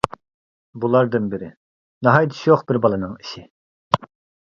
بۇلاردىن 0.85 1.27
بىرى، 1.35 1.51
ناھايىتى 2.09 2.41
شوخ 2.47 2.67
بىر 2.73 2.83
بالىنىڭ 2.89 3.17
ئىشى. 3.21 3.49